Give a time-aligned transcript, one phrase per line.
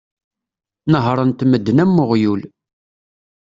[0.91, 2.41] Nehhren-t medden am uɣyul.